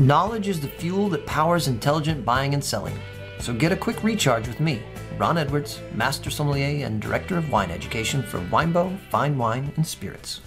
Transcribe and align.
Knowledge 0.00 0.48
is 0.48 0.60
the 0.60 0.66
fuel 0.66 1.08
that 1.10 1.24
powers 1.24 1.68
intelligent 1.68 2.24
buying 2.24 2.52
and 2.52 2.64
selling. 2.64 2.98
So 3.38 3.54
get 3.54 3.70
a 3.70 3.76
quick 3.76 4.02
recharge 4.02 4.48
with 4.48 4.58
me, 4.58 4.82
Ron 5.18 5.38
Edwards, 5.38 5.80
Master 5.94 6.30
Sommelier 6.30 6.84
and 6.84 7.00
Director 7.00 7.38
of 7.38 7.52
Wine 7.52 7.70
Education 7.70 8.20
for 8.20 8.40
Winebow 8.40 8.98
Fine 9.10 9.38
Wine 9.38 9.72
and 9.76 9.86
Spirits. 9.86 10.40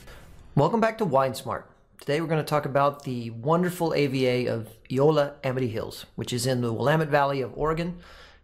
Welcome 0.56 0.82
back 0.82 0.98
to 0.98 1.06
Wine 1.06 1.34
Smart. 1.34 1.72
Today 2.02 2.20
we're 2.20 2.28
going 2.28 2.44
to 2.44 2.50
talk 2.50 2.66
about 2.66 3.06
the 3.06 3.30
wonderful 3.30 3.94
AVA 3.94 4.52
of 4.52 4.68
Eola 4.92 5.36
Amity 5.46 5.70
Hills, 5.70 6.06
which 6.16 6.34
is 6.34 6.46
in 6.46 6.60
the 6.60 6.74
Willamette 6.74 7.08
Valley 7.08 7.40
of 7.40 7.58
Oregon 7.58 8.00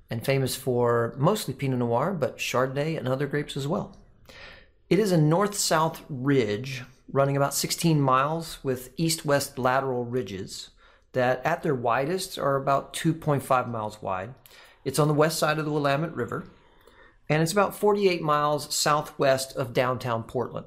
and 0.10 0.24
famous 0.24 0.56
for 0.56 1.16
mostly 1.18 1.54
Pinot 1.54 1.80
Noir, 1.80 2.14
but 2.14 2.38
Chardonnay 2.38 2.98
and 2.98 3.10
other 3.10 3.28
grapes 3.28 3.58
as 3.58 3.68
well. 3.68 3.98
It 4.90 5.00
is 5.00 5.12
a 5.12 5.18
north 5.18 5.56
south 5.56 6.02
ridge 6.08 6.84
running 7.12 7.36
about 7.36 7.54
16 7.54 8.00
miles 8.00 8.64
with 8.64 8.94
east 8.96 9.26
west 9.26 9.60
lateral 9.60 10.06
ridges 10.06 10.70
that 11.14 11.46
at 11.46 11.64
their 11.64 11.76
widest 11.76 12.38
are 12.38 12.56
about 12.56 12.94
2.5 12.94 13.70
miles 13.70 14.02
wide. 14.02 14.34
It's 14.84 15.00
on 15.00 15.08
the 15.08 15.14
west 15.14 15.40
side 15.40 15.58
of 15.58 15.66
the 15.66 15.72
Willamette 15.72 16.16
River, 16.16 16.46
and 17.30 17.42
it's 17.42 17.52
about 17.52 17.76
48 17.76 18.22
miles 18.22 18.74
southwest 18.76 19.56
of 19.56 19.74
downtown 19.74 20.24
Portland. 20.24 20.66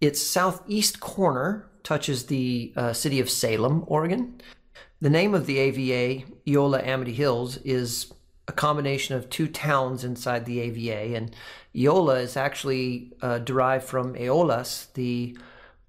Its 0.00 0.22
southeast 0.22 1.00
corner 1.00 1.68
touches 1.82 2.26
the 2.26 2.72
uh, 2.76 2.92
city 2.92 3.20
of 3.20 3.30
Salem, 3.30 3.84
Oregon. 3.86 4.40
The 5.00 5.10
name 5.10 5.34
of 5.34 5.46
the 5.46 5.58
AVA, 5.58 6.24
Eola 6.46 6.82
Amity 6.82 7.12
Hills, 7.12 7.56
is 7.58 8.12
a 8.46 8.52
combination 8.52 9.16
of 9.16 9.28
two 9.28 9.48
towns 9.48 10.04
inside 10.04 10.44
the 10.44 10.60
AVA, 10.60 11.16
and 11.16 11.34
Eola 11.74 12.20
is 12.20 12.36
actually 12.36 13.12
uh, 13.22 13.38
derived 13.38 13.84
from 13.84 14.14
Aeolus, 14.14 14.86
the 14.94 15.36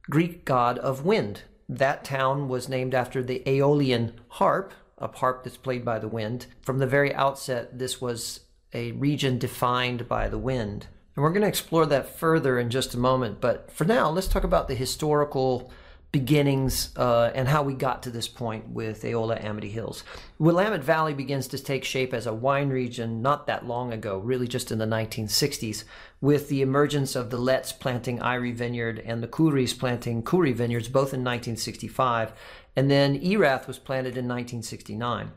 Greek 0.10 0.46
god 0.46 0.78
of 0.80 1.06
wind. 1.06 1.42
That 1.68 2.04
town 2.04 2.48
was 2.48 2.70
named 2.70 2.94
after 2.94 3.24
the 3.24 3.42
Aeolian 3.48 4.14
harp, 4.30 4.74
a 4.98 5.08
harp 5.08 5.44
that's 5.44 5.58
played 5.58 5.84
by 5.84 6.00
the 6.00 6.08
wind. 6.08 6.46
From 6.62 6.80
the 6.80 6.88
very 6.88 7.14
outset, 7.14 7.80
this 7.80 8.00
was 8.00 8.42
a 8.74 8.92
region 8.94 9.40
defined 9.40 10.08
by 10.08 10.30
the 10.30 10.38
wind. 10.38 10.88
And 11.16 11.24
we're 11.24 11.32
going 11.32 11.42
to 11.42 11.48
explore 11.48 11.86
that 11.88 12.18
further 12.18 12.60
in 12.60 12.70
just 12.70 12.94
a 12.94 13.00
moment. 13.00 13.42
But 13.42 13.72
for 13.72 13.86
now, 13.86 14.10
let's 14.10 14.28
talk 14.28 14.44
about 14.44 14.68
the 14.68 14.76
historical 14.76 15.72
beginnings 16.16 16.96
uh, 16.96 17.30
and 17.36 17.46
how 17.46 17.62
we 17.62 17.74
got 17.74 18.02
to 18.02 18.10
this 18.10 18.30
point 18.30 18.70
with 18.70 19.04
Eola 19.04 19.36
Amity 19.36 19.68
Hills. 19.68 20.02
Willamette 20.40 20.82
Valley 20.82 21.14
begins 21.14 21.46
to 21.50 21.60
take 21.60 21.84
shape 21.84 22.14
as 22.14 22.26
a 22.26 22.34
wine 22.34 22.70
region 22.70 23.22
not 23.22 23.48
that 23.48 23.66
long 23.66 23.92
ago, 23.92 24.18
really 24.20 24.48
just 24.48 24.72
in 24.72 24.78
the 24.78 24.86
1960s, 24.86 25.84
with 26.22 26.48
the 26.48 26.62
emergence 26.62 27.18
of 27.18 27.32
the 27.32 27.38
Letts 27.38 27.74
planting 27.74 28.22
Eyrie 28.22 28.54
Vineyard 28.54 29.04
and 29.06 29.22
the 29.22 29.28
Courys 29.28 29.78
planting 29.78 30.24
Coury 30.24 30.54
Vineyards, 30.54 30.88
both 30.88 31.14
in 31.14 31.20
1965. 31.20 32.32
And 32.78 32.90
then 32.90 33.22
Erath 33.22 33.68
was 33.68 33.78
planted 33.78 34.16
in 34.16 34.26
1969. 34.26 35.34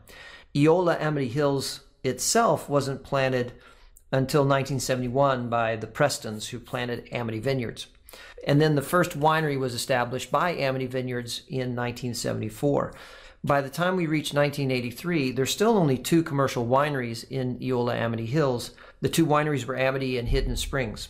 Eola 0.55 0.95
Amity 0.97 1.27
Hills 1.27 1.81
itself 2.05 2.69
wasn't 2.69 3.03
planted 3.03 3.51
until 4.13 4.43
1971 4.43 5.49
by 5.49 5.75
the 5.75 5.87
Prestons, 5.87 6.47
who 6.47 6.59
planted 6.61 7.09
Amity 7.11 7.41
Vineyards. 7.41 7.87
And 8.47 8.61
then 8.61 8.75
the 8.75 8.81
first 8.81 9.19
winery 9.19 9.59
was 9.59 9.73
established 9.73 10.31
by 10.31 10.51
Amity 10.51 10.87
Vineyards 10.87 11.43
in 11.47 11.75
1974. 11.75 12.93
By 13.43 13.61
the 13.61 13.69
time 13.69 13.95
we 13.95 14.05
reach 14.05 14.33
1983, 14.33 15.31
there's 15.31 15.51
still 15.51 15.77
only 15.77 15.97
two 15.97 16.23
commercial 16.23 16.67
wineries 16.67 17.25
in 17.29 17.61
Eola 17.61 17.95
Amity 17.95 18.25
Hills. 18.25 18.71
The 19.01 19.09
two 19.09 19.25
wineries 19.25 19.65
were 19.65 19.77
Amity 19.77 20.17
and 20.17 20.27
Hidden 20.27 20.57
Springs, 20.57 21.09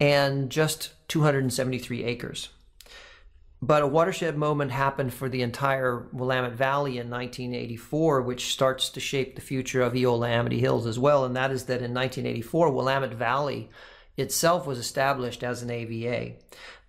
and 0.00 0.48
just 0.48 0.92
273 1.08 2.04
acres. 2.04 2.48
But 3.60 3.82
a 3.82 3.86
watershed 3.86 4.36
moment 4.36 4.70
happened 4.70 5.12
for 5.12 5.28
the 5.28 5.42
entire 5.42 6.08
Willamette 6.12 6.52
Valley 6.52 6.98
in 6.98 7.10
1984, 7.10 8.22
which 8.22 8.52
starts 8.52 8.90
to 8.90 9.00
shape 9.00 9.34
the 9.34 9.40
future 9.40 9.82
of 9.82 9.94
Eola 9.94 10.28
Amity 10.28 10.60
Hills 10.60 10.86
as 10.86 10.98
well. 10.98 11.24
And 11.24 11.34
that 11.36 11.50
is 11.50 11.64
that 11.64 11.82
in 11.82 11.92
1984, 11.94 12.70
Willamette 12.70 13.14
Valley 13.14 13.70
itself 14.16 14.66
was 14.66 14.78
established 14.78 15.42
as 15.42 15.62
an 15.62 15.70
AVA. 15.70 16.34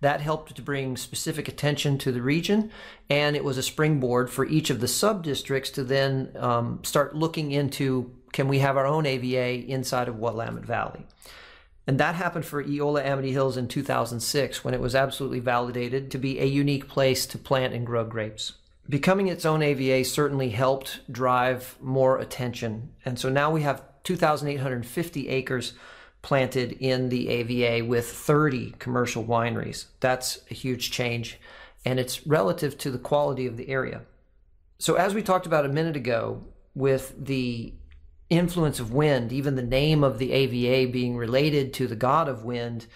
That 0.01 0.21
helped 0.21 0.55
to 0.55 0.61
bring 0.61 0.95
specific 0.95 1.47
attention 1.47 1.97
to 1.99 2.11
the 2.11 2.21
region, 2.21 2.71
and 3.09 3.35
it 3.35 3.43
was 3.43 3.57
a 3.57 3.63
springboard 3.63 4.29
for 4.29 4.45
each 4.45 4.69
of 4.69 4.79
the 4.79 4.87
sub 4.87 5.23
districts 5.23 5.71
to 5.71 5.83
then 5.83 6.31
um, 6.35 6.83
start 6.83 7.15
looking 7.15 7.51
into 7.51 8.11
can 8.31 8.47
we 8.47 8.59
have 8.59 8.77
our 8.77 8.85
own 8.85 9.05
AVA 9.05 9.65
inside 9.67 10.07
of 10.07 10.19
Willamette 10.19 10.65
Valley. 10.65 11.05
And 11.87 11.99
that 11.99 12.15
happened 12.15 12.45
for 12.45 12.61
Eola 12.61 13.03
Amity 13.03 13.31
Hills 13.31 13.55
in 13.55 13.69
2006 13.69 14.63
when 14.63 14.73
it 14.73 14.81
was 14.81 14.93
absolutely 14.93 15.39
validated 15.39 16.11
to 16.11 16.17
be 16.17 16.39
a 16.39 16.45
unique 16.45 16.89
place 16.89 17.25
to 17.27 17.37
plant 17.37 17.73
and 17.73 17.85
grow 17.85 18.03
grapes. 18.03 18.53
Becoming 18.89 19.27
its 19.27 19.45
own 19.45 19.61
AVA 19.61 20.03
certainly 20.03 20.49
helped 20.49 20.99
drive 21.11 21.77
more 21.81 22.19
attention. 22.19 22.91
And 23.05 23.17
so 23.17 23.29
now 23.29 23.51
we 23.51 23.61
have 23.61 23.83
2,850 24.03 25.29
acres 25.29 25.73
planted 26.27 26.73
in 26.81 27.07
the 27.07 27.29
AVA 27.29 27.85
with 27.85 28.11
30 28.11 28.71
commercial 28.79 29.23
wineries. 29.23 29.85
That's 30.01 30.39
a 30.51 30.53
huge 30.53 30.91
change, 30.91 31.39
and 31.85 32.01
it's 32.01 32.27
relative 32.27 32.77
to 32.79 32.91
the 32.91 32.97
quality 32.97 33.47
of 33.47 33.55
the 33.55 33.69
area. 33.69 34.01
So, 34.77 34.95
as 34.95 35.13
we 35.13 35.21
talked 35.21 35.45
about 35.45 35.65
a 35.65 35.69
minute 35.69 35.95
ago, 35.95 36.43
with 36.75 37.15
the 37.17 37.73
influence 38.29 38.77
of 38.81 38.91
wind, 38.91 39.31
even 39.31 39.55
the 39.55 39.63
name 39.63 40.03
of 40.03 40.19
the 40.19 40.33
AVA 40.33 40.91
being 40.91 41.15
related 41.15 41.73
to 41.75 41.87
the 41.87 41.95
god 41.95 42.27
of 42.27 42.43
wind, 42.43 42.87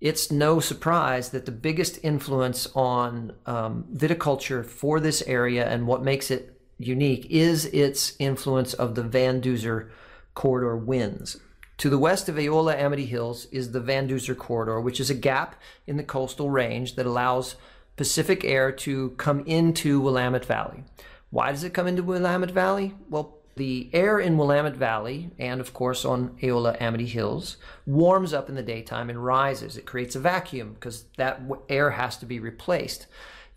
it's 0.00 0.32
no 0.32 0.58
surprise 0.58 1.28
that 1.32 1.44
the 1.44 1.52
biggest 1.52 2.02
influence 2.02 2.66
on 2.74 3.34
um, 3.44 3.84
viticulture 3.94 4.64
for 4.64 5.00
this 5.00 5.20
area 5.26 5.68
and 5.68 5.86
what 5.86 6.02
makes 6.02 6.30
it 6.30 6.58
unique 6.78 7.26
is 7.28 7.66
its 7.66 8.14
influence 8.18 8.72
of 8.72 8.94
the 8.94 9.02
Van 9.02 9.42
Duzer 9.42 9.90
corridor 10.32 10.78
winds. 10.78 11.36
To 11.80 11.88
the 11.88 11.96
west 11.96 12.28
of 12.28 12.38
Eola 12.38 12.76
Amity 12.76 13.06
Hills 13.06 13.46
is 13.50 13.72
the 13.72 13.80
Van 13.80 14.06
Duzer 14.06 14.36
Corridor, 14.36 14.82
which 14.82 15.00
is 15.00 15.08
a 15.08 15.14
gap 15.14 15.58
in 15.86 15.96
the 15.96 16.02
coastal 16.02 16.50
range 16.50 16.94
that 16.96 17.06
allows 17.06 17.56
Pacific 17.96 18.44
air 18.44 18.70
to 18.70 19.10
come 19.16 19.40
into 19.46 19.98
Willamette 19.98 20.44
Valley. 20.44 20.84
Why 21.30 21.52
does 21.52 21.64
it 21.64 21.72
come 21.72 21.86
into 21.86 22.02
Willamette 22.02 22.50
Valley? 22.50 22.96
Well, 23.08 23.38
the 23.56 23.88
air 23.94 24.18
in 24.20 24.36
Willamette 24.36 24.76
Valley, 24.76 25.30
and 25.38 25.58
of 25.58 25.72
course 25.72 26.04
on 26.04 26.36
Eola 26.42 26.76
Amity 26.78 27.06
Hills, 27.06 27.56
warms 27.86 28.34
up 28.34 28.50
in 28.50 28.56
the 28.56 28.62
daytime 28.62 29.08
and 29.08 29.24
rises. 29.24 29.78
It 29.78 29.86
creates 29.86 30.14
a 30.14 30.20
vacuum 30.20 30.74
because 30.74 31.04
that 31.16 31.40
air 31.70 31.92
has 31.92 32.18
to 32.18 32.26
be 32.26 32.40
replaced. 32.40 33.06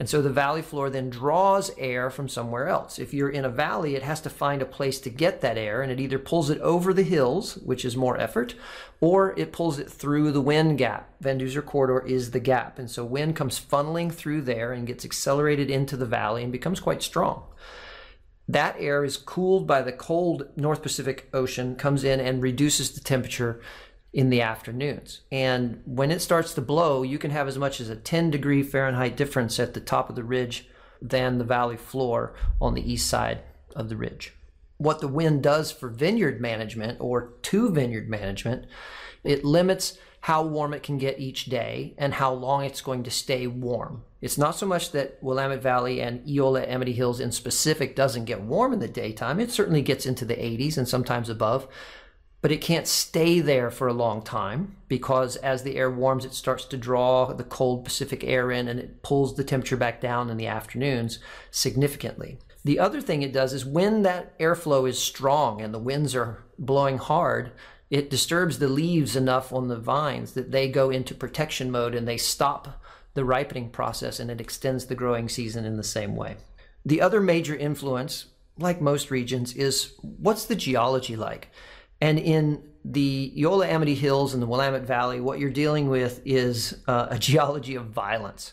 And 0.03 0.09
so 0.09 0.21
the 0.21 0.29
valley 0.29 0.61
floor 0.61 0.89
then 0.89 1.09
draws 1.09 1.71
air 1.77 2.09
from 2.09 2.27
somewhere 2.27 2.67
else. 2.67 2.99
If 2.99 3.13
you're 3.13 3.29
in 3.29 3.45
a 3.45 3.49
valley, 3.49 3.95
it 3.95 4.03
has 4.03 4.19
to 4.19 4.29
find 4.29 4.61
a 4.61 4.65
place 4.65 4.99
to 4.99 5.09
get 5.09 5.39
that 5.39 5.57
air, 5.57 5.81
and 5.81 5.89
it 5.89 6.01
either 6.01 6.19
pulls 6.19 6.49
it 6.49 6.59
over 6.59 6.93
the 6.93 7.03
hills, 7.03 7.55
which 7.63 7.85
is 7.85 7.95
more 7.95 8.19
effort, 8.19 8.53
or 8.99 9.33
it 9.39 9.53
pulls 9.53 9.79
it 9.79 9.89
through 9.89 10.33
the 10.33 10.41
wind 10.41 10.77
gap. 10.77 11.09
Van 11.21 11.39
Duzer 11.39 11.65
corridor 11.65 12.05
is 12.05 12.31
the 12.31 12.41
gap. 12.41 12.77
And 12.79 12.91
so 12.91 13.05
wind 13.05 13.37
comes 13.37 13.57
funneling 13.57 14.13
through 14.13 14.41
there 14.41 14.73
and 14.73 14.85
gets 14.85 15.05
accelerated 15.05 15.71
into 15.71 15.95
the 15.95 16.05
valley 16.05 16.43
and 16.43 16.51
becomes 16.51 16.81
quite 16.81 17.01
strong. 17.01 17.45
That 18.49 18.75
air 18.77 19.05
is 19.05 19.15
cooled 19.15 19.65
by 19.65 19.83
the 19.83 19.93
cold 19.93 20.49
North 20.57 20.81
Pacific 20.81 21.29
Ocean, 21.33 21.77
comes 21.77 22.03
in 22.03 22.19
and 22.19 22.43
reduces 22.43 22.91
the 22.91 22.99
temperature 22.99 23.61
in 24.13 24.29
the 24.29 24.41
afternoons. 24.41 25.21
And 25.31 25.81
when 25.85 26.11
it 26.11 26.21
starts 26.21 26.53
to 26.53 26.61
blow, 26.61 27.01
you 27.01 27.17
can 27.17 27.31
have 27.31 27.47
as 27.47 27.57
much 27.57 27.81
as 27.81 27.89
a 27.89 27.95
10 27.95 28.29
degree 28.29 28.61
Fahrenheit 28.61 29.17
difference 29.17 29.59
at 29.59 29.73
the 29.73 29.81
top 29.81 30.09
of 30.09 30.15
the 30.15 30.23
ridge 30.23 30.67
than 31.01 31.37
the 31.37 31.43
valley 31.43 31.77
floor 31.77 32.35
on 32.61 32.75
the 32.75 32.91
east 32.91 33.09
side 33.09 33.41
of 33.75 33.89
the 33.89 33.97
ridge. 33.97 34.33
What 34.77 34.99
the 34.99 35.07
wind 35.07 35.41
does 35.41 35.71
for 35.71 35.89
vineyard 35.89 36.39
management 36.39 36.99
or 37.01 37.33
to 37.43 37.69
vineyard 37.71 38.07
management, 38.07 38.67
it 39.23 39.43
limits 39.43 39.97
how 40.21 40.43
warm 40.43 40.73
it 40.73 40.83
can 40.83 40.97
get 40.97 41.19
each 41.19 41.45
day 41.45 41.93
and 41.97 42.13
how 42.13 42.31
long 42.31 42.63
it's 42.63 42.81
going 42.81 43.03
to 43.03 43.11
stay 43.11 43.45
warm. 43.45 44.03
It's 44.21 44.37
not 44.37 44.55
so 44.55 44.65
much 44.65 44.91
that 44.91 45.17
Willamette 45.21 45.61
Valley 45.61 46.01
and 46.01 46.25
Eola 46.25 46.65
Amity 46.65 46.93
Hills 46.93 47.19
in 47.19 47.33
specific 47.33 47.93
doesn't 47.93 48.23
get 48.23 48.41
warm 48.41 48.71
in 48.71 48.79
the 48.79 48.87
daytime. 48.87 49.41
It 49.41 49.51
certainly 49.51 49.81
gets 49.81 50.05
into 50.05 50.23
the 50.23 50.35
80s 50.35 50.77
and 50.77 50.87
sometimes 50.87 51.27
above, 51.27 51.67
but 52.43 52.51
it 52.51 52.59
can't 52.59 52.87
stay 52.87 53.39
there 53.39 53.71
for 53.71 53.87
a 53.87 53.93
long 53.93 54.21
time 54.21 54.75
because 54.89 55.37
as 55.37 55.63
the 55.63 55.77
air 55.77 55.89
warms, 55.89 56.25
it 56.25 56.33
starts 56.33 56.65
to 56.65 56.75
draw 56.75 57.31
the 57.31 57.43
cold 57.45 57.85
Pacific 57.85 58.21
air 58.21 58.51
in 58.51 58.67
and 58.67 58.81
it 58.81 59.01
pulls 59.01 59.37
the 59.37 59.45
temperature 59.45 59.77
back 59.77 60.01
down 60.01 60.29
in 60.29 60.35
the 60.35 60.45
afternoons 60.45 61.19
significantly. 61.51 62.37
The 62.65 62.79
other 62.79 62.99
thing 62.99 63.21
it 63.21 63.31
does 63.31 63.53
is 63.53 63.63
when 63.65 64.01
that 64.01 64.37
airflow 64.39 64.89
is 64.89 64.99
strong 64.99 65.61
and 65.61 65.73
the 65.73 65.79
winds 65.79 66.13
are 66.15 66.43
blowing 66.59 66.97
hard, 66.97 67.53
it 67.89 68.09
disturbs 68.09 68.59
the 68.59 68.67
leaves 68.67 69.15
enough 69.15 69.53
on 69.53 69.69
the 69.69 69.79
vines 69.79 70.33
that 70.33 70.51
they 70.51 70.67
go 70.67 70.89
into 70.89 71.15
protection 71.15 71.71
mode 71.71 71.95
and 71.95 72.05
they 72.05 72.17
stop 72.17 72.83
the 73.13 73.23
ripening 73.23 73.69
process 73.69 74.19
and 74.19 74.29
it 74.29 74.41
extends 74.41 74.87
the 74.87 74.95
growing 74.95 75.29
season 75.29 75.63
in 75.63 75.77
the 75.77 75.83
same 75.83 76.13
way. 76.13 76.35
The 76.85 76.99
other 76.99 77.21
major 77.21 77.55
influence, 77.55 78.25
like 78.57 78.81
most 78.81 79.11
regions, 79.11 79.53
is 79.53 79.93
what's 80.01 80.43
the 80.43 80.55
geology 80.57 81.15
like? 81.15 81.49
And 82.03 82.19
in 82.19 82.61
the 82.83 83.31
Eola 83.37 83.65
Amity 83.65 83.95
Hills 83.95 84.33
and 84.33 84.43
the 84.43 84.45
Willamette 84.45 84.81
Valley, 84.81 85.21
what 85.21 85.39
you're 85.39 85.49
dealing 85.49 85.87
with 85.87 86.19
is 86.25 86.77
uh, 86.85 87.07
a 87.09 87.17
geology 87.29 87.75
of 87.75 87.85
violence. 87.85 88.51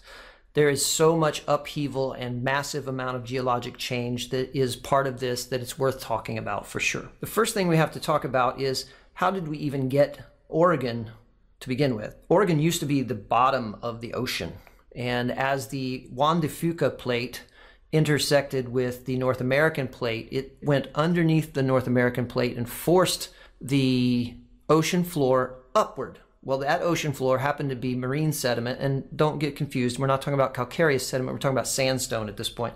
there 0.53 0.69
is 0.69 0.87
so 0.87 1.17
much 1.17 1.43
upheaval 1.49 2.13
and 2.13 2.45
massive 2.45 2.87
amount 2.87 3.17
of 3.17 3.25
geologic 3.25 3.77
change 3.77 4.31
that 4.31 4.57
is 4.57 4.77
part 4.77 5.09
of 5.09 5.19
this 5.19 5.47
that 5.47 5.61
it's 5.61 5.77
worth 5.77 6.01
talking 6.01 6.39
about 6.39 6.65
for 6.65 6.79
sure. 6.79 7.09
The 7.19 7.27
first 7.27 7.53
thing 7.53 7.67
we 7.67 7.77
have 7.77 7.91
to 7.91 7.99
talk 7.99 8.25
about 8.25 8.61
is 8.61 8.85
how 9.15 9.33
did 9.33 9.49
we 9.49 9.59
even 9.59 9.89
get 9.89 10.21
Oregon 10.49 11.11
to 11.59 11.69
begin 11.69 11.97
with? 11.97 12.15
Oregon 12.29 12.61
used 12.61 12.79
to 12.79 12.87
be 12.87 13.03
the 13.03 13.17
bottom 13.17 13.77
of 13.83 14.01
the 14.01 14.15
ocean. 14.15 14.53
And 14.95 15.33
as 15.33 15.69
the 15.69 16.07
Juan 16.13 16.41
de 16.41 16.47
Fuca 16.47 16.97
plate 16.97 17.43
intersected 17.91 18.69
with 18.69 19.07
the 19.07 19.17
North 19.17 19.41
American 19.41 19.89
plate, 19.89 20.29
it 20.31 20.57
went 20.63 20.87
underneath 20.95 21.55
the 21.55 21.65
North 21.65 21.89
American 21.89 22.27
plate 22.27 22.57
and 22.57 22.69
forced 22.69 23.31
the 23.61 24.35
ocean 24.69 25.05
floor 25.05 25.61
upward 25.75 26.21
well, 26.43 26.59
that 26.59 26.81
ocean 26.81 27.13
floor 27.13 27.39
happened 27.39 27.71
to 27.71 27.77
be 27.77 27.95
marine 27.95 28.33
sediment, 28.33 28.81
and 28.81 29.05
don't 29.15 29.39
get 29.39 29.57
confused. 29.57 29.99
We're 29.99 30.07
not 30.07 30.23
talking 30.23 30.35
about 30.35 30.55
calcareous 30.55 31.07
sediment, 31.07 31.35
we're 31.35 31.39
talking 31.41 31.57
about 31.57 31.69
sandstone 31.69 32.29
at 32.29 32.37
this 32.37 32.49
point. 32.49 32.75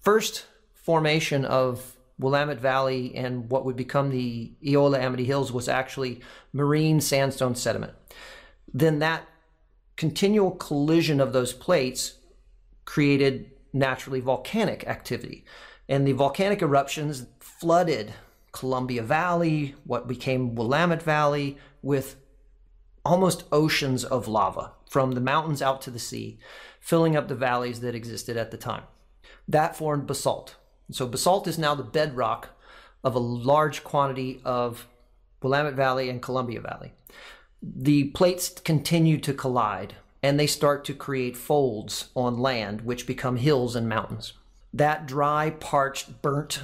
First 0.00 0.46
formation 0.74 1.44
of 1.44 1.96
Willamette 2.18 2.60
Valley 2.60 3.14
and 3.14 3.48
what 3.50 3.64
would 3.64 3.76
become 3.76 4.10
the 4.10 4.52
Eola 4.62 4.98
Amity 4.98 5.24
Hills 5.24 5.50
was 5.50 5.68
actually 5.68 6.20
marine 6.52 7.00
sandstone 7.00 7.54
sediment. 7.54 7.94
Then 8.72 8.98
that 8.98 9.26
continual 9.96 10.50
collision 10.52 11.20
of 11.20 11.32
those 11.32 11.54
plates 11.54 12.16
created 12.84 13.50
naturally 13.72 14.20
volcanic 14.20 14.86
activity. 14.86 15.44
And 15.88 16.06
the 16.06 16.12
volcanic 16.12 16.60
eruptions 16.60 17.26
flooded 17.40 18.12
Columbia 18.52 19.02
Valley, 19.02 19.74
what 19.84 20.08
became 20.08 20.54
Willamette 20.54 21.02
Valley, 21.02 21.58
with 21.82 22.16
almost 23.04 23.44
oceans 23.50 24.04
of 24.04 24.28
lava 24.28 24.72
from 24.88 25.12
the 25.12 25.20
mountains 25.20 25.62
out 25.62 25.80
to 25.82 25.90
the 25.90 25.98
sea, 25.98 26.38
filling 26.80 27.16
up 27.16 27.28
the 27.28 27.34
valleys 27.34 27.80
that 27.80 27.94
existed 27.94 28.36
at 28.36 28.50
the 28.50 28.56
time. 28.56 28.82
That 29.48 29.76
formed 29.76 30.06
basalt. 30.06 30.56
So, 30.90 31.06
basalt 31.06 31.46
is 31.46 31.58
now 31.58 31.74
the 31.74 31.84
bedrock 31.84 32.50
of 33.04 33.14
a 33.14 33.20
large 33.20 33.84
quantity 33.84 34.40
of 34.44 34.86
Willamette 35.42 35.74
Valley 35.74 36.10
and 36.10 36.20
Columbia 36.20 36.60
Valley. 36.60 36.92
The 37.62 38.04
plates 38.04 38.48
continue 38.48 39.18
to 39.20 39.32
collide 39.32 39.94
and 40.22 40.38
they 40.38 40.46
start 40.46 40.84
to 40.84 40.94
create 40.94 41.36
folds 41.36 42.10
on 42.14 42.38
land, 42.38 42.82
which 42.82 43.06
become 43.06 43.36
hills 43.36 43.74
and 43.74 43.88
mountains. 43.88 44.34
That 44.72 45.06
dry, 45.06 45.50
parched, 45.50 46.22
burnt 46.22 46.62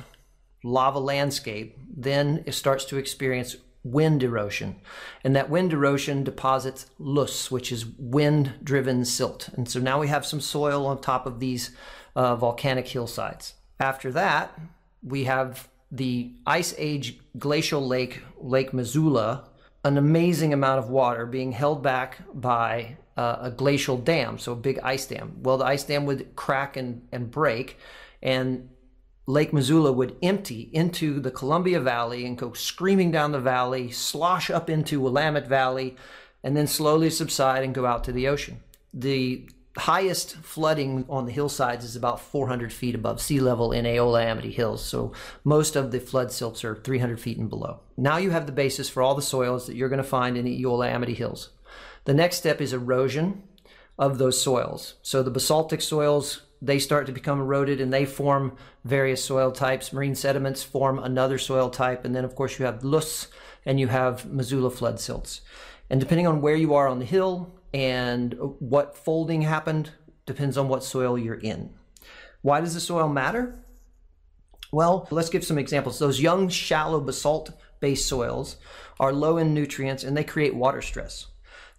lava 0.66 0.98
landscape 0.98 1.78
then 1.96 2.42
it 2.44 2.52
starts 2.52 2.84
to 2.84 2.98
experience 2.98 3.56
wind 3.82 4.22
erosion. 4.22 4.76
And 5.24 5.34
that 5.34 5.48
wind 5.48 5.72
erosion 5.72 6.24
deposits 6.24 6.86
loess, 6.98 7.50
which 7.50 7.72
is 7.72 7.86
wind 7.86 8.52
driven 8.62 9.04
silt. 9.04 9.48
And 9.56 9.68
so 9.68 9.80
now 9.80 10.00
we 10.00 10.08
have 10.08 10.26
some 10.26 10.40
soil 10.40 10.86
on 10.86 11.00
top 11.00 11.24
of 11.26 11.40
these 11.40 11.70
uh, 12.14 12.36
volcanic 12.36 12.88
hillsides. 12.88 13.54
After 13.80 14.12
that, 14.12 14.58
we 15.02 15.24
have 15.24 15.68
the 15.90 16.32
Ice 16.46 16.74
Age 16.76 17.18
glacial 17.38 17.86
lake, 17.86 18.22
Lake 18.38 18.74
Missoula, 18.74 19.48
an 19.84 19.96
amazing 19.96 20.52
amount 20.52 20.80
of 20.80 20.90
water 20.90 21.24
being 21.26 21.52
held 21.52 21.82
back 21.82 22.18
by 22.34 22.96
uh, 23.16 23.38
a 23.42 23.50
glacial 23.50 23.96
dam, 23.96 24.38
so 24.38 24.52
a 24.52 24.56
big 24.56 24.80
ice 24.82 25.06
dam. 25.06 25.38
Well, 25.42 25.58
the 25.58 25.64
ice 25.64 25.84
dam 25.84 26.06
would 26.06 26.34
crack 26.34 26.76
and, 26.76 27.06
and 27.12 27.30
break, 27.30 27.78
and 28.20 28.68
Lake 29.26 29.52
Missoula 29.52 29.90
would 29.90 30.17
empty 30.23 30.70
into 30.73 31.19
the 31.19 31.32
Columbia 31.32 31.81
Valley 31.81 32.25
and 32.25 32.38
go 32.38 32.52
screaming 32.52 33.11
down 33.11 33.32
the 33.32 33.40
valley, 33.40 33.90
slosh 33.90 34.50
up 34.50 34.70
into 34.70 35.00
Willamette 35.00 35.49
Valley, 35.49 35.96
and 36.44 36.56
then 36.56 36.69
slowly 36.69 37.11
subside 37.11 37.64
and 37.64 37.75
go 37.75 37.87
out 37.87 38.05
to 38.05 38.12
the 38.12 38.28
ocean. 38.28 38.61
The 38.94 39.49
highest 39.76 40.37
flooding 40.37 41.05
on 41.08 41.26
the 41.26 41.32
hillsides 41.32 41.84
is 41.84 41.96
about 41.96 42.20
400 42.20 42.73
feet 42.73 42.94
above 42.94 43.20
sea 43.20 43.40
level 43.40 43.73
in 43.73 43.84
Eola 43.84 44.25
Amity 44.25 44.52
Hills. 44.52 44.84
So 44.84 45.12
most 45.44 45.76
of 45.76 45.90
the 45.90 46.00
flood 46.00 46.32
silts 46.32 46.64
are 46.64 46.76
300 46.76 47.20
feet 47.20 47.37
and 47.37 47.50
below. 47.50 47.81
Now 47.96 48.17
you 48.17 48.31
have 48.31 48.46
the 48.46 48.52
basis 48.52 48.88
for 48.88 49.02
all 49.02 49.14
the 49.14 49.23
soils 49.23 49.67
that 49.67 49.76
you're 49.76 49.88
going 49.88 49.99
to 49.99 50.05
find 50.05 50.37
in 50.37 50.44
the 50.44 50.62
Eola 50.62 50.88
Amity 50.88 51.14
Hills. 51.14 51.50
The 52.05 52.14
next 52.14 52.37
step 52.37 52.61
is 52.61 52.73
erosion 52.73 53.43
of 53.99 54.19
those 54.19 54.40
soils. 54.40 54.94
So 55.02 55.23
the 55.23 55.31
basaltic 55.31 55.82
soils 55.82 56.43
they 56.62 56.79
start 56.79 57.06
to 57.06 57.12
become 57.12 57.41
eroded 57.41 57.81
and 57.81 57.93
they 57.93 58.05
form 58.05 58.56
various 58.85 59.25
soil 59.25 59.53
types. 59.53 59.93
Marine 59.93 60.14
sediments 60.14 60.62
form 60.62 60.99
another 60.99 61.38
soil 61.38 61.70
type. 61.70 62.05
And 62.05 62.14
then, 62.14 62.25
of 62.25 62.35
course, 62.35 62.58
you 62.58 62.64
have 62.64 62.85
loess 62.85 63.29
and 63.64 63.79
you 63.79 63.88
have 63.88 64.26
Missoula 64.26 64.70
flood 64.70 65.00
silts. 65.00 65.43
And 65.91 66.00
depending 66.00 66.26
on 66.26 66.41
where 66.41 66.56
you 66.56 66.75
are 66.75 66.88
on 66.88 66.99
the 66.99 67.05
hill 67.05 67.55
and 67.73 68.35
what 68.58 68.97
folding 68.97 69.43
happened, 69.43 69.91
depends 70.25 70.56
on 70.56 70.69
what 70.69 70.82
soil 70.82 71.19
you're 71.19 71.35
in. 71.35 71.75
Why 72.43 72.61
does 72.61 72.75
the 72.75 72.81
soil 72.81 73.09
matter? 73.09 73.64
Well, 74.73 75.06
let's 75.11 75.31
give 75.31 75.44
some 75.44 75.59
examples. 75.59 75.99
Those 75.99 76.20
young, 76.20 76.49
shallow 76.49 77.00
basalt 77.00 77.50
based 77.81 78.09
soils 78.09 78.56
are 78.99 79.12
low 79.12 79.37
in 79.37 79.55
nutrients 79.55 80.05
and 80.05 80.17
they 80.17 80.25
create 80.25 80.55
water 80.55 80.82
stress. 80.82 81.26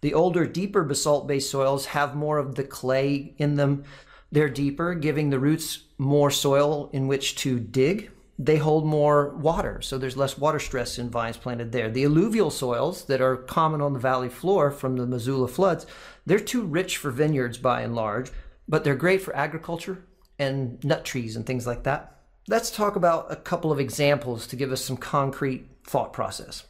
The 0.01 0.13
older, 0.13 0.45
deeper 0.45 0.83
basalt 0.83 1.27
based 1.27 1.49
soils 1.49 1.87
have 1.87 2.15
more 2.15 2.37
of 2.37 2.55
the 2.55 2.63
clay 2.63 3.33
in 3.37 3.55
them, 3.55 3.83
they're 4.31 4.49
deeper, 4.49 4.93
giving 4.93 5.29
the 5.29 5.39
roots 5.39 5.83
more 5.97 6.31
soil 6.31 6.89
in 6.93 7.07
which 7.07 7.35
to 7.37 7.59
dig. 7.59 8.11
They 8.39 8.57
hold 8.57 8.85
more 8.85 9.35
water, 9.35 9.81
so 9.81 9.97
there's 9.97 10.17
less 10.17 10.37
water 10.37 10.59
stress 10.59 10.99
in 10.99 11.09
vines 11.09 11.37
planted 11.37 11.71
there. 11.71 11.89
The 11.89 12.03
alluvial 12.03 12.51
soils 12.51 13.05
that 13.05 13.21
are 13.21 13.35
common 13.35 13.81
on 13.81 13.93
the 13.93 13.99
valley 13.99 14.29
floor 14.29 14.69
from 14.69 14.95
the 14.95 15.07
Missoula 15.07 15.47
floods, 15.47 15.87
they're 16.25 16.39
too 16.39 16.61
rich 16.61 16.97
for 16.97 17.09
vineyards 17.09 17.57
by 17.57 17.81
and 17.81 17.95
large, 17.95 18.31
but 18.67 18.83
they're 18.83 18.95
great 18.95 19.21
for 19.21 19.35
agriculture 19.35 20.03
and 20.37 20.83
nut 20.83 21.03
trees 21.03 21.35
and 21.35 21.45
things 21.45 21.65
like 21.65 21.83
that. 21.83 22.19
Let's 22.47 22.69
talk 22.69 22.95
about 22.95 23.31
a 23.31 23.35
couple 23.35 23.71
of 23.71 23.79
examples 23.79 24.45
to 24.47 24.55
give 24.55 24.71
us 24.71 24.83
some 24.83 24.97
concrete 24.97 25.69
thought 25.85 26.13
process. 26.13 26.65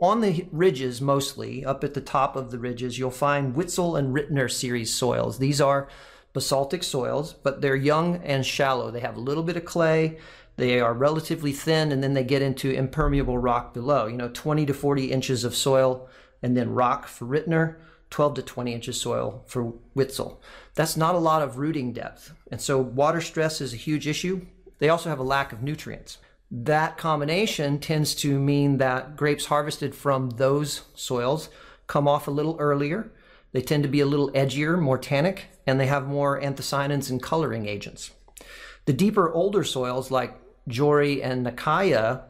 On 0.00 0.20
the 0.20 0.48
ridges, 0.50 1.00
mostly, 1.00 1.64
up 1.64 1.84
at 1.84 1.94
the 1.94 2.00
top 2.00 2.34
of 2.34 2.50
the 2.50 2.58
ridges, 2.58 2.98
you'll 2.98 3.10
find 3.12 3.54
Witzel 3.54 3.94
and 3.94 4.12
Ritner 4.12 4.50
series 4.50 4.92
soils. 4.92 5.38
These 5.38 5.60
are 5.60 5.88
basaltic 6.32 6.82
soils, 6.82 7.32
but 7.32 7.60
they're 7.60 7.76
young 7.76 8.16
and 8.16 8.44
shallow. 8.44 8.90
They 8.90 9.00
have 9.00 9.16
a 9.16 9.20
little 9.20 9.42
bit 9.42 9.56
of 9.56 9.64
clay, 9.64 10.18
they 10.56 10.80
are 10.80 10.92
relatively 10.92 11.52
thin, 11.52 11.92
and 11.92 12.02
then 12.02 12.14
they 12.14 12.24
get 12.24 12.42
into 12.42 12.70
impermeable 12.70 13.38
rock 13.38 13.72
below. 13.72 14.06
You 14.06 14.16
know, 14.16 14.30
20 14.32 14.66
to 14.66 14.74
40 14.74 15.10
inches 15.10 15.44
of 15.44 15.54
soil, 15.54 16.08
and 16.42 16.56
then 16.56 16.74
rock 16.74 17.06
for 17.06 17.26
Ritner, 17.26 17.76
12 18.10 18.34
to 18.34 18.42
20 18.42 18.74
inches 18.74 19.00
soil 19.00 19.42
for 19.46 19.72
Witzel. 19.94 20.42
That's 20.74 20.96
not 20.96 21.14
a 21.14 21.18
lot 21.18 21.42
of 21.42 21.58
rooting 21.58 21.92
depth. 21.92 22.34
And 22.50 22.60
so 22.60 22.78
water 22.78 23.20
stress 23.20 23.60
is 23.60 23.72
a 23.72 23.78
huge 23.78 24.06
issue. 24.06 24.44
They 24.78 24.90
also 24.90 25.08
have 25.08 25.18
a 25.18 25.24
lack 25.24 25.52
of 25.52 25.62
nutrients. 25.62 26.18
That 26.50 26.98
combination 26.98 27.78
tends 27.78 28.14
to 28.16 28.38
mean 28.38 28.76
that 28.76 29.16
grapes 29.16 29.46
harvested 29.46 29.94
from 29.94 30.30
those 30.30 30.82
soils 30.94 31.48
come 31.86 32.06
off 32.06 32.28
a 32.28 32.30
little 32.30 32.56
earlier 32.58 33.10
they 33.52 33.60
tend 33.60 33.82
to 33.82 33.88
be 33.88 34.00
a 34.00 34.06
little 34.06 34.30
edgier, 34.32 34.78
more 34.78 34.98
tannic, 34.98 35.44
and 35.66 35.78
they 35.78 35.86
have 35.86 36.06
more 36.06 36.40
anthocyanins 36.40 37.10
and 37.10 37.22
coloring 37.22 37.66
agents. 37.66 38.10
The 38.84 38.92
deeper, 38.92 39.32
older 39.32 39.64
soils 39.64 40.10
like 40.10 40.34
Jory 40.68 41.22
and 41.22 41.46
Nekia, 41.46 42.22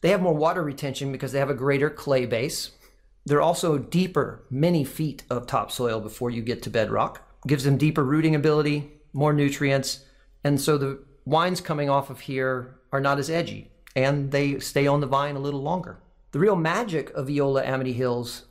they 0.00 0.10
have 0.10 0.22
more 0.22 0.34
water 0.34 0.62
retention 0.62 1.12
because 1.12 1.32
they 1.32 1.38
have 1.38 1.50
a 1.50 1.54
greater 1.54 1.90
clay 1.90 2.26
base. 2.26 2.70
They're 3.26 3.42
also 3.42 3.78
deeper, 3.78 4.44
many 4.50 4.84
feet 4.84 5.24
of 5.28 5.46
topsoil 5.46 6.00
before 6.00 6.30
you 6.30 6.42
get 6.42 6.62
to 6.62 6.70
bedrock. 6.70 7.22
Gives 7.46 7.64
them 7.64 7.76
deeper 7.76 8.04
rooting 8.04 8.34
ability, 8.34 8.90
more 9.12 9.32
nutrients, 9.32 10.04
and 10.44 10.60
so 10.60 10.78
the 10.78 11.02
wines 11.24 11.60
coming 11.60 11.90
off 11.90 12.10
of 12.10 12.20
here 12.20 12.76
are 12.92 13.00
not 13.00 13.18
as 13.18 13.30
edgy 13.30 13.70
and 13.96 14.30
they 14.30 14.58
stay 14.58 14.86
on 14.86 15.00
the 15.00 15.06
vine 15.06 15.36
a 15.36 15.40
little 15.40 15.62
longer. 15.62 15.98
The 16.32 16.38
real 16.38 16.56
magic 16.56 17.10
of 17.10 17.28
Eola 17.28 17.64
Amity 17.64 17.92
Hills 17.92 18.46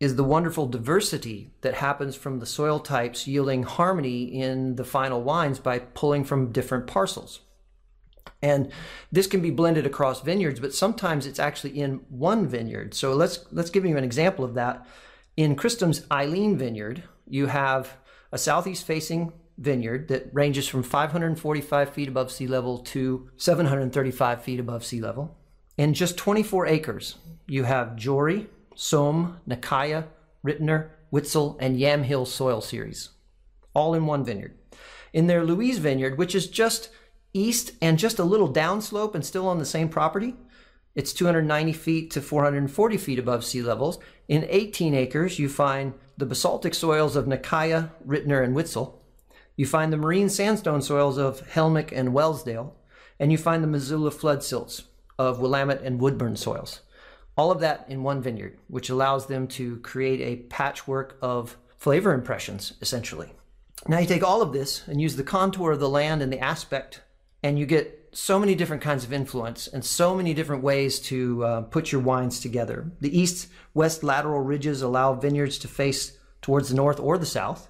is 0.00 0.16
the 0.16 0.24
wonderful 0.24 0.66
diversity 0.66 1.52
that 1.60 1.74
happens 1.74 2.16
from 2.16 2.40
the 2.40 2.46
soil 2.46 2.80
types 2.80 3.26
yielding 3.26 3.62
harmony 3.62 4.24
in 4.24 4.76
the 4.76 4.84
final 4.84 5.22
wines 5.22 5.58
by 5.58 5.78
pulling 5.78 6.24
from 6.24 6.50
different 6.50 6.86
parcels. 6.86 7.40
And 8.42 8.72
this 9.12 9.26
can 9.26 9.42
be 9.42 9.50
blended 9.50 9.84
across 9.84 10.22
vineyards, 10.22 10.58
but 10.58 10.72
sometimes 10.72 11.26
it's 11.26 11.38
actually 11.38 11.78
in 11.78 12.00
one 12.08 12.48
vineyard. 12.48 12.94
So 12.94 13.12
let's 13.12 13.44
let's 13.52 13.68
give 13.68 13.84
you 13.84 13.98
an 13.98 14.04
example 14.04 14.44
of 14.44 14.54
that. 14.54 14.86
In 15.36 15.54
Cristom's 15.54 16.06
Eileen 16.10 16.56
vineyard, 16.56 17.02
you 17.28 17.46
have 17.46 17.98
a 18.32 18.38
southeast 18.38 18.86
facing 18.86 19.34
vineyard 19.58 20.08
that 20.08 20.30
ranges 20.32 20.66
from 20.66 20.82
545 20.82 21.90
feet 21.90 22.08
above 22.08 22.32
sea 22.32 22.46
level 22.46 22.78
to 22.78 23.28
735 23.36 24.42
feet 24.42 24.58
above 24.58 24.84
sea 24.84 25.02
level. 25.02 25.36
In 25.76 25.92
just 25.92 26.16
24 26.16 26.66
acres, 26.66 27.16
you 27.46 27.64
have 27.64 27.96
Jory, 27.96 28.48
Saum, 28.74 29.40
Nekia, 29.48 30.06
Ritner, 30.44 30.90
Witzel, 31.10 31.56
and 31.60 31.78
Yamhill 31.78 32.26
soil 32.26 32.60
series, 32.60 33.10
all 33.74 33.94
in 33.94 34.06
one 34.06 34.24
vineyard. 34.24 34.56
In 35.12 35.26
their 35.26 35.44
Louise 35.44 35.78
vineyard, 35.78 36.18
which 36.18 36.34
is 36.34 36.46
just 36.46 36.90
east 37.32 37.72
and 37.82 37.98
just 37.98 38.18
a 38.18 38.24
little 38.24 38.52
downslope 38.52 39.14
and 39.14 39.24
still 39.24 39.48
on 39.48 39.58
the 39.58 39.64
same 39.64 39.88
property, 39.88 40.34
it's 40.94 41.12
290 41.12 41.72
feet 41.72 42.10
to 42.12 42.20
440 42.20 42.96
feet 42.96 43.18
above 43.18 43.44
sea 43.44 43.62
levels. 43.62 43.98
In 44.28 44.46
18 44.48 44.94
acres, 44.94 45.38
you 45.38 45.48
find 45.48 45.94
the 46.16 46.26
basaltic 46.26 46.74
soils 46.74 47.16
of 47.16 47.26
Nekia, 47.26 47.90
Ritner, 48.06 48.42
and 48.42 48.54
Witzel. 48.54 49.00
You 49.56 49.66
find 49.66 49.92
the 49.92 49.96
marine 49.96 50.28
sandstone 50.28 50.82
soils 50.82 51.16
of 51.16 51.46
Helmick 51.48 51.92
and 51.92 52.12
Wellsdale, 52.12 52.76
and 53.18 53.30
you 53.30 53.38
find 53.38 53.62
the 53.62 53.68
Missoula 53.68 54.10
flood 54.10 54.42
silts 54.42 54.84
of 55.18 55.38
Willamette 55.38 55.82
and 55.82 56.00
Woodburn 56.00 56.36
soils. 56.36 56.80
All 57.36 57.50
of 57.50 57.60
that 57.60 57.86
in 57.88 58.02
one 58.02 58.22
vineyard, 58.22 58.58
which 58.68 58.90
allows 58.90 59.26
them 59.26 59.46
to 59.48 59.78
create 59.78 60.20
a 60.20 60.42
patchwork 60.48 61.16
of 61.22 61.56
flavor 61.78 62.12
impressions, 62.12 62.74
essentially. 62.82 63.32
Now 63.88 63.98
you 63.98 64.06
take 64.06 64.22
all 64.22 64.42
of 64.42 64.52
this 64.52 64.86
and 64.86 65.00
use 65.00 65.16
the 65.16 65.22
contour 65.22 65.72
of 65.72 65.80
the 65.80 65.88
land 65.88 66.20
and 66.20 66.32
the 66.32 66.40
aspect, 66.40 67.00
and 67.42 67.58
you 67.58 67.64
get 67.64 68.10
so 68.12 68.38
many 68.38 68.54
different 68.54 68.82
kinds 68.82 69.04
of 69.04 69.12
influence 69.12 69.68
and 69.68 69.84
so 69.84 70.14
many 70.14 70.34
different 70.34 70.62
ways 70.62 70.98
to 70.98 71.44
uh, 71.44 71.60
put 71.62 71.92
your 71.92 72.00
wines 72.00 72.40
together. 72.40 72.90
The 73.00 73.16
east 73.18 73.48
west 73.72 74.02
lateral 74.02 74.40
ridges 74.40 74.82
allow 74.82 75.14
vineyards 75.14 75.58
to 75.58 75.68
face 75.68 76.18
towards 76.42 76.68
the 76.68 76.74
north 76.74 76.98
or 76.98 77.16
the 77.18 77.26
south. 77.26 77.68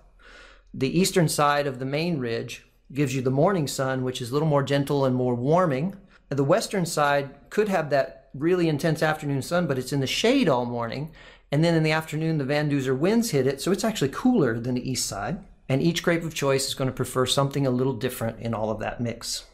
The 0.72 0.98
eastern 0.98 1.28
side 1.28 1.66
of 1.66 1.78
the 1.78 1.84
main 1.84 2.18
ridge 2.18 2.66
gives 2.92 3.14
you 3.14 3.22
the 3.22 3.30
morning 3.30 3.66
sun, 3.66 4.02
which 4.02 4.20
is 4.20 4.30
a 4.30 4.32
little 4.32 4.48
more 4.48 4.62
gentle 4.62 5.04
and 5.04 5.14
more 5.14 5.34
warming. 5.34 5.96
The 6.28 6.44
western 6.44 6.86
side 6.86 7.50
could 7.50 7.68
have 7.68 7.90
that 7.90 8.19
really 8.34 8.68
intense 8.68 9.02
afternoon 9.02 9.42
sun, 9.42 9.66
but 9.66 9.78
it's 9.78 9.92
in 9.92 10.00
the 10.00 10.06
shade 10.06 10.48
all 10.48 10.64
morning. 10.64 11.12
And 11.52 11.64
then 11.64 11.74
in 11.74 11.82
the 11.82 11.92
afternoon, 11.92 12.38
the 12.38 12.44
Van 12.44 12.70
Duzer 12.70 12.96
winds 12.96 13.30
hit 13.30 13.46
it, 13.46 13.60
so 13.60 13.72
it's 13.72 13.84
actually 13.84 14.10
cooler 14.10 14.58
than 14.58 14.74
the 14.74 14.90
east 14.90 15.06
side. 15.06 15.44
And 15.68 15.82
each 15.82 16.02
grape 16.02 16.24
of 16.24 16.34
choice 16.34 16.66
is 16.66 16.74
going 16.74 16.88
to 16.90 16.94
prefer 16.94 17.26
something 17.26 17.66
a 17.66 17.70
little 17.70 17.92
different 17.92 18.40
in 18.40 18.54
all 18.54 18.70
of 18.70 18.80
that 18.80 19.00
mix. 19.00 19.44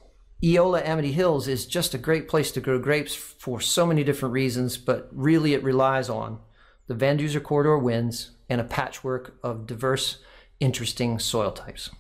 Eola 0.42 0.82
Amity 0.84 1.12
Hills 1.12 1.48
is 1.48 1.66
just 1.66 1.94
a 1.94 1.98
great 1.98 2.28
place 2.28 2.50
to 2.52 2.60
grow 2.60 2.78
grapes 2.78 3.14
for 3.14 3.60
so 3.60 3.86
many 3.86 4.04
different 4.04 4.34
reasons, 4.34 4.76
but 4.76 5.08
really 5.12 5.54
it 5.54 5.62
relies 5.62 6.10
on 6.10 6.38
the 6.86 6.94
Van 6.94 7.18
Duzer 7.18 7.42
corridor 7.42 7.78
winds 7.78 8.32
and 8.48 8.60
a 8.60 8.64
patchwork 8.64 9.38
of 9.42 9.66
diverse, 9.66 10.18
interesting 10.60 11.18
soil 11.18 11.52
types. 11.52 11.90